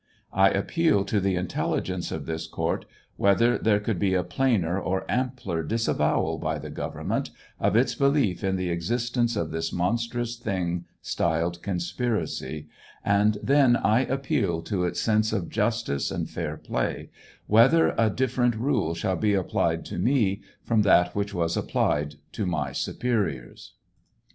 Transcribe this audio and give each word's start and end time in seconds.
I 0.33 0.49
appeal 0.49 1.05
to 1.05 1.19
the 1.19 1.35
intelligence 1.35 2.11
of 2.11 2.25
this 2.25 2.47
court 2.47 2.85
whether 3.17 3.59
there 3.59 3.79
could 3.79 3.99
be 3.99 4.15
a 4.15 4.23
plainer 4.23 4.79
or 4.81 5.05
ampler 5.07 5.61
disavowal 5.61 6.39
by 6.39 6.57
the 6.57 6.71
government 6.71 7.29
of 7.59 7.75
its 7.75 7.93
belief 7.93 8.43
in 8.43 8.55
the 8.55 8.71
existence 8.71 9.35
of 9.35 9.51
this 9.51 9.71
monstrous 9.71 10.37
thing 10.37 10.85
styled 11.03 11.61
conspiracy; 11.61 12.67
and 13.05 13.37
then 13.43 13.75
I 13.75 13.99
appeal 14.05 14.63
to 14.63 14.85
its 14.85 14.99
sense 14.99 15.31
of 15.31 15.49
jus 15.51 15.83
tice 15.83 16.09
and 16.09 16.27
fair 16.27 16.57
play, 16.57 17.11
whether 17.45 17.93
a 17.95 18.09
different 18.09 18.55
rule 18.55 18.95
shall 18.95 19.17
be 19.17 19.35
applied 19.35 19.85
to 19.85 19.99
me 19.99 20.41
from 20.63 20.81
that 20.81 21.15
which 21.15 21.31
was 21.31 21.55
applied 21.55 22.15
to 22.31 22.47
my 22.47 22.71
superiors. 22.71 23.75